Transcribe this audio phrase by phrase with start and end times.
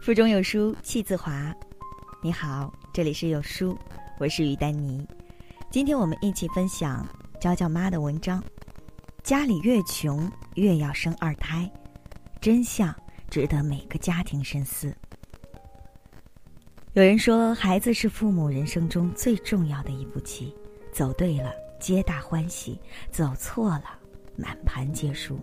[0.00, 1.54] 腹中有书气自华。
[2.22, 3.78] 你好，这里是有书，
[4.18, 5.06] 我是于丹妮。
[5.70, 7.06] 今天我们一起分享
[7.38, 8.42] 娇娇妈的文章：
[9.22, 11.70] 家里越穷越要生二胎，
[12.40, 12.94] 真相
[13.28, 14.90] 值得每个家庭深思。
[16.94, 20.56] 有人说，孩子是父母人生中最重要的一步棋，
[20.94, 22.72] 走对了，皆大欢喜；
[23.10, 23.98] 走错了，
[24.34, 25.38] 满盘皆输。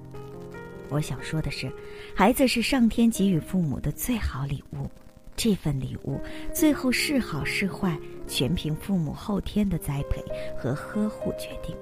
[0.89, 1.71] 我想说的是，
[2.15, 4.89] 孩子是上天给予父母的最好礼物，
[5.35, 6.19] 这份礼物
[6.53, 10.23] 最后是好是坏，全凭父母后天的栽培
[10.57, 11.75] 和呵护决定。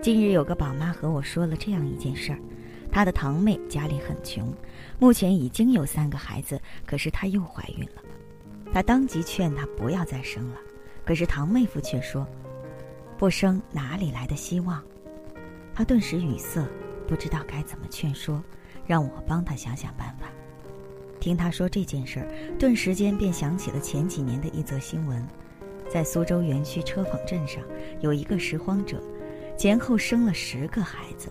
[0.00, 2.38] 近日有个宝妈和我说了这样一件事儿：
[2.90, 4.54] 她的堂妹家里很穷，
[4.98, 8.02] 目前已经有三个孩子，可是她又怀孕了。
[8.72, 10.56] 她当即劝她不要再生了，
[11.04, 12.24] 可是堂妹夫却说
[13.18, 14.80] ：“不生哪里来的希望？”
[15.74, 16.64] 她顿时语塞。
[17.08, 18.40] 不知道该怎么劝说，
[18.86, 20.28] 让我帮他想想办法。
[21.18, 22.28] 听他说这件事儿，
[22.58, 25.26] 顿时间便想起了前几年的一则新闻：
[25.90, 27.62] 在苏州园区车坊镇上，
[28.00, 29.02] 有一个拾荒者，
[29.56, 31.28] 前后生了十个孩子。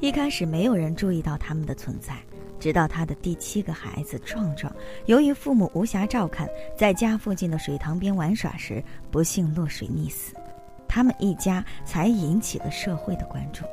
[0.00, 2.14] 一开始没有人注意到他们的存在，
[2.60, 4.70] 直到他的第七个孩子壮壮，
[5.06, 10.34] 由于父母无暇照看，在家附近的水塘边玩耍时，不幸落水溺死，
[10.86, 13.64] 他们一家才引起了社会的关注。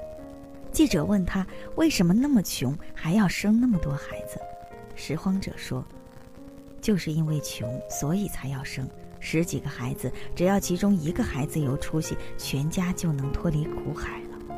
[0.72, 4.40] 记者问他为什么那么穷还要生那么多孩子，
[4.96, 5.86] 拾荒者说
[6.82, 8.88] ：“就是因为穷，所以才要生
[9.20, 10.12] 十几个孩子。
[10.34, 14.58] 只要其中一个孩子有出息，全家就能脱离苦海了。”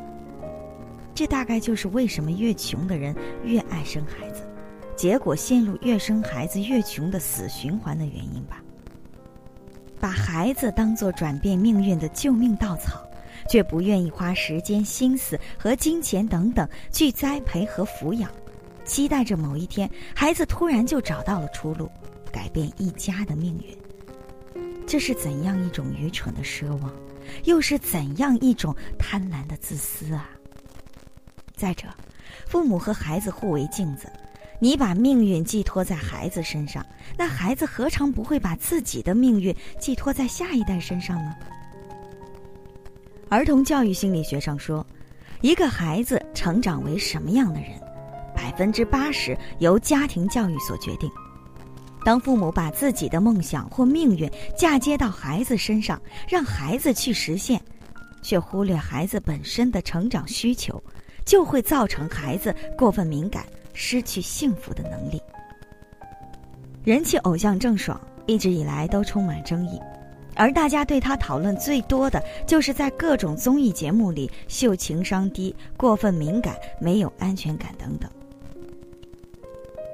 [1.16, 4.48] 这大概就是为什么越穷的人越爱生孩子，
[4.96, 8.64] 结果陷入越生孩子越穷的死循环的原因吧。
[10.00, 13.03] 把孩子当做转变命运的救命稻草。
[13.50, 18.30] 却不愿意花时间、心思和金钱等等去栽培和抚养，
[18.86, 21.90] 期待着某一天孩子突然就找到了出路，
[22.32, 23.78] 改变一家的命运。
[24.86, 26.94] 这是怎样一种愚蠢的奢望，
[27.46, 30.30] 又是怎样一种贪婪的自私啊！
[31.56, 31.88] 再者，
[32.46, 34.12] 父母和孩子互为镜子，
[34.60, 36.86] 你把命运寄托在孩子身上，
[37.18, 41.34] 那孩子何尝不会把自己的命运寄托在下一代身上呢？
[43.34, 44.86] 儿童教育心理学上说，
[45.42, 47.72] 一个孩子成长为什么样的人，
[48.36, 51.10] 百分之八十由家庭教育所决定。
[52.06, 56.00] 当父母把自己的梦想或命运嫁接到孩子身上，
[56.30, 57.60] 让孩子去实现，
[58.22, 60.80] 却忽略孩子本身的成长需求，
[61.26, 65.20] 就会造成孩子过分敏感，失去幸福的能力。
[66.84, 69.80] 人气偶像郑爽一直以来都充满争议。
[70.36, 78.10] 而大家对他讨论最多的就是在各种综艺节目里秀情商低、过分敏感、没有安全感等等。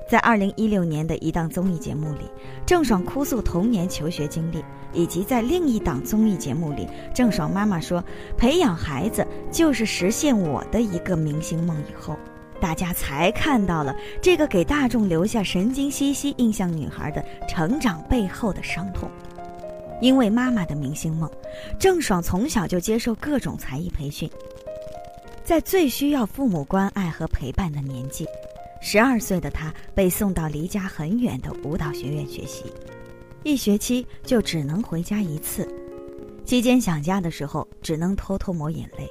[0.09, 2.21] 在二零一六年的一档综艺节目里，
[2.65, 8.03] 郑爽哭诉童年求学经历，以及在另一档综艺节目里，郑爽妈妈说
[8.35, 12.17] 培养孩子就是实现我的一个明星梦以后，
[12.59, 19.07] 大家才看到了这个给大众留下神经兮兮印象女孩的成长背后的伤痛。
[20.01, 21.29] 因为妈妈的明星梦，
[21.79, 24.29] 郑爽从小就接受各种才艺培训。
[25.43, 28.25] 在最需要父母关爱和陪伴的年纪，
[28.81, 32.65] 十二岁的她被送到离家很远的舞蹈学院学习，
[33.43, 35.67] 一学期就只能回家一次。
[36.45, 39.05] 期间想家的时候，只能偷偷抹眼泪；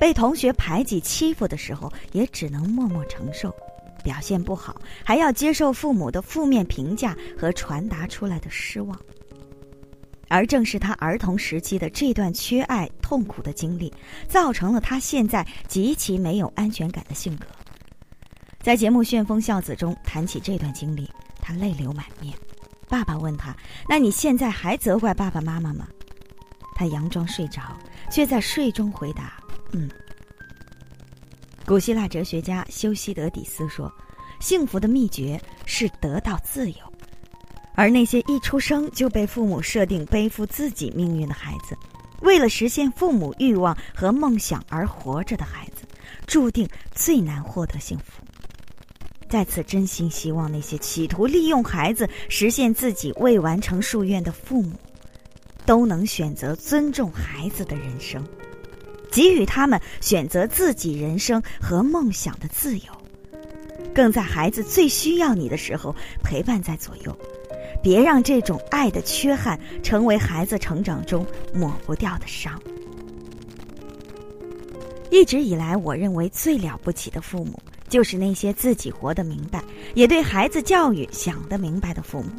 [0.00, 3.54] 被同学排挤欺负的时候，也只能默默承受。
[4.02, 8.98] 表现不好，还要接受父母的负面评价和传达出来的失望。
[10.32, 13.92] 而正是他儿童时期的这段缺爱、痛苦的经历，
[14.26, 17.46] 造成了他现在极其没有安全感的性格。
[18.62, 21.06] 在节目《旋风孝子》中谈起这段经历，
[21.42, 22.34] 他泪流满面。
[22.88, 23.54] 爸爸问他
[23.86, 25.86] ：“那你现在还责怪爸爸妈妈吗？”
[26.74, 27.76] 他佯装睡着，
[28.10, 29.34] 却在睡中回答
[29.72, 29.90] ：“嗯。”
[31.66, 33.92] 古希腊哲学家修昔德底斯说
[34.40, 36.76] ：“幸福的秘诀是得到自由。”
[37.74, 41.76] 而那些一出生就被父母设定背负自己命运的孩子，
[42.20, 45.82] 为了实现父母欲望和梦想而活着的孩子，
[46.26, 48.22] 注定最难获得幸福。
[49.28, 54.74] 在此，真心希望那些企图利用孩子实现自己未完成夙愿的父母，
[55.64, 58.22] 都能选择尊重孩子的人生，
[59.10, 62.84] 给予他们选择自己人生和梦想的自由，
[63.94, 67.18] 更在孩子最需要你的时候陪伴在左右。
[67.82, 72.60] 别让这种爱的缺憾成为孩子成长中抹不掉的伤。
[75.10, 79.62] 一直以来，我认为最了不起的父母，就是那些自己活得明白，
[79.94, 82.30] 也对孩子教育想得明白的父母。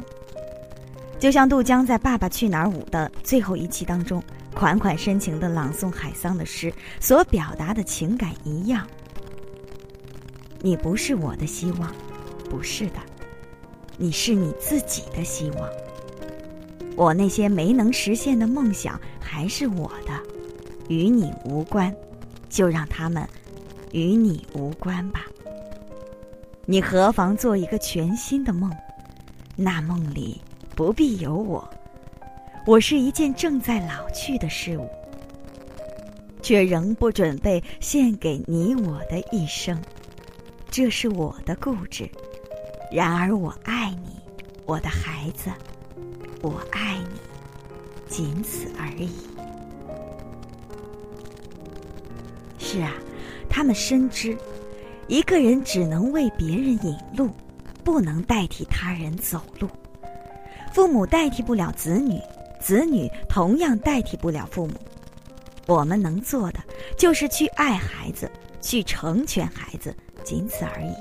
[1.20, 8.86] 就像杜江在《爸爸去哪儿五》的最后一期当中，款款深情地朗诵海桑的诗所表达的情感一样。
[10.60, 11.94] 你不是我的希望，
[12.50, 12.96] 不是的，
[13.96, 15.68] 你是你自己的希望。
[16.96, 20.12] 我那些没能实现的梦想还是我的，
[20.88, 21.94] 与你无关，
[22.48, 23.26] 就让他们
[23.92, 25.26] 与你无关吧。
[26.66, 28.70] 你何妨做一个全新的梦？
[29.56, 30.40] 那梦里
[30.74, 31.68] 不必有我，
[32.66, 34.88] 我是一件正在老去的事物，
[36.42, 39.80] 却仍不准备献给你我的一生。
[40.70, 42.08] 这是我的固执，
[42.94, 44.20] 然而我爱你，
[44.66, 45.50] 我的孩子，
[46.42, 47.18] 我爱你，
[48.08, 49.10] 仅此而已。
[52.56, 52.92] 是啊，
[53.50, 54.38] 他们深知。
[55.08, 57.30] 一个人只能为别人引路，
[57.82, 59.68] 不能代替他人走路。
[60.72, 62.20] 父母代替不了子女，
[62.60, 64.74] 子女同样代替不了父母。
[65.66, 66.60] 我们能做的
[66.96, 68.30] 就是去爱孩子，
[68.60, 69.92] 去成全孩子，
[70.22, 70.94] 仅此而已。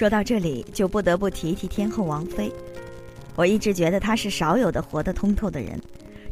[0.00, 2.50] 说到这里，就不得不提提天后王菲。
[3.36, 5.78] 我一直觉得她是少有的活得通透的人，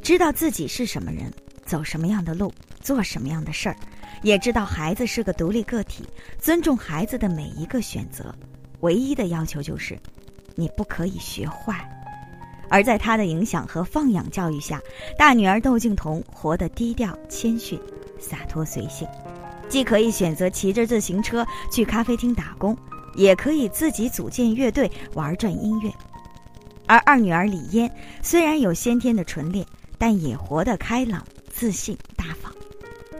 [0.00, 1.30] 知道自己是什么人，
[1.66, 2.50] 走什么样的路，
[2.80, 3.76] 做什么样的事儿。
[4.22, 6.02] 也知道孩子是个独立个体，
[6.38, 8.34] 尊重孩子的每一个选择，
[8.80, 9.98] 唯一的要求就是，
[10.54, 11.78] 你不可以学坏。
[12.70, 14.80] 而在她的影响和放养教育下，
[15.18, 17.78] 大女儿窦靖童活得低调谦逊、
[18.18, 19.06] 洒脱随性，
[19.68, 22.74] 既可以选择骑着自行车去咖啡厅打工，
[23.18, 25.92] 也可以自己组建乐队玩转音乐。
[26.86, 27.90] 而二女儿李嫣
[28.22, 29.66] 虽然有先天的纯烈，
[29.98, 32.50] 但也活得开朗、自信、大方。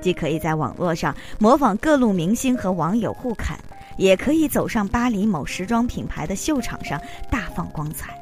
[0.01, 3.59] 既可以在网络上模仿各路明星和网友互砍，
[3.97, 6.99] 也可以走上巴黎某时装品牌的秀场上
[7.29, 8.17] 大放光彩。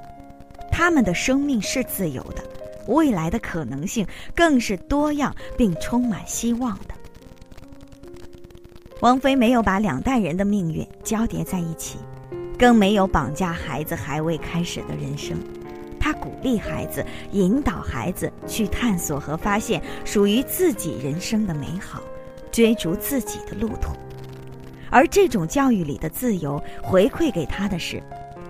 [0.73, 2.43] 他们的生命是自由的，
[2.87, 6.96] 未来的可能性更是多样并充满希望的。
[9.01, 11.99] 王菲没有把两代人的命运交叠在一起，
[12.59, 15.39] 更没有绑架孩子还未开始的人生。
[16.01, 22.01] 她鼓励孩子，引导孩子去探索和发现属于自己人生的美好，
[22.51, 23.93] 追逐自己的路途。
[24.89, 28.03] 而这种教育里的自由，回馈给他的是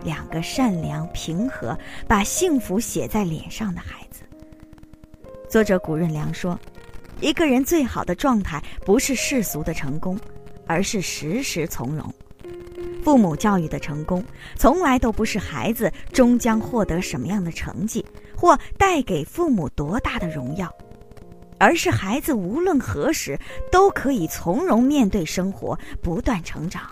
[0.04, 1.76] 两个善良、平和、
[2.06, 4.22] 把幸福写在脸上的孩子。
[5.48, 6.56] 作者谷润良说
[7.20, 10.16] ：“一个人最好的状态，不是世俗的成功，
[10.66, 12.12] 而是时时从容。”
[13.02, 14.24] 父母教育的成功，
[14.56, 18.04] 从来都不是孩子终将获得什么样的成绩，
[18.36, 20.68] 或带给父母多大的荣耀，
[21.58, 23.38] 而是孩子无论何时
[23.70, 26.90] 都可以从容面对生活，不断成长。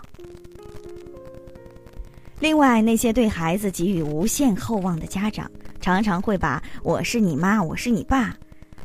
[2.39, 5.51] 另外，那些对孩子给予无限厚望的家长，
[5.81, 8.33] 常常会把“我是你妈，我是你爸，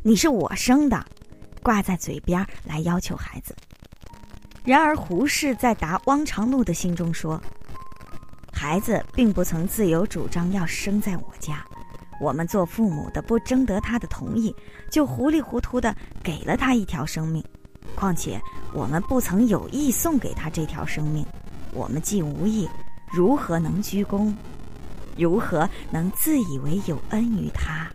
[0.03, 1.05] 你是我生的”
[1.63, 3.55] 挂在嘴边来要求孩子。
[4.63, 7.41] 然而，胡适在答汪长禄的信中说
[8.53, 11.65] ：“孩子并不曾自由主张要生在我家，
[12.21, 14.55] 我们做父母的不征得他的同意，
[14.91, 17.43] 就糊里糊涂的给了他一条生命。
[17.95, 18.39] 况且，
[18.71, 21.25] 我们不曾有意送给他这条生命，
[21.73, 22.69] 我们既无意，
[23.11, 24.31] 如何能鞠躬？
[25.17, 27.89] 如何能自以为有恩于他？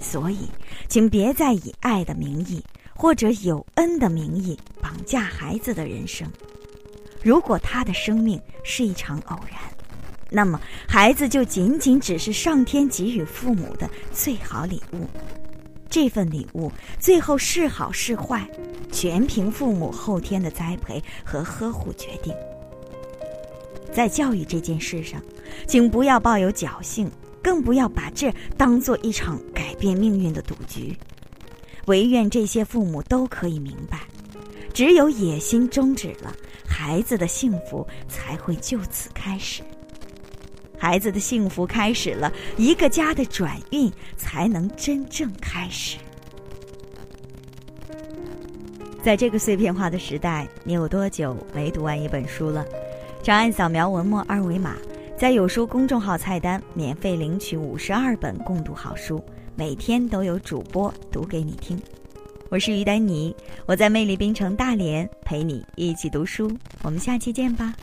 [0.00, 0.48] 所以，
[0.88, 2.64] 请别再以爱的名义。”
[2.96, 6.26] 或者有恩的名义绑架孩子的人生，
[7.22, 9.60] 如果他的生命是一场偶然，
[10.30, 15.06] 那么孩子就仅仅只是上天给予父母的最好礼物。
[15.88, 18.48] 这份礼物最后是好是坏，
[18.90, 22.34] 全凭父母后天的栽培和呵护决定。
[23.92, 25.22] 在教育这件事上，
[25.66, 27.10] 请不要抱有侥幸，
[27.42, 30.94] 更不要把这当做一场改变命运的赌局。
[31.86, 34.00] 唯愿这些父母都可以明白，
[34.72, 36.34] 只有野心终止了，
[36.68, 39.62] 孩子的幸福才会就此开始。
[40.78, 45.96] 孩子的幸福开始了，一个家的转运才能真正开始。
[49.02, 52.66] 在这个碎片化的时代，你有多久没读完一本书了？
[53.22, 54.76] 长按扫描文末二维码，
[55.16, 59.24] 在有书公众号菜单免费领取五十二本共读好书。
[59.58, 61.80] 每天都有主播读给你听，
[62.50, 63.34] 我是于丹妮，
[63.64, 67.74] 我在魅力冰城大连陪你一起读书，我们下期见吧。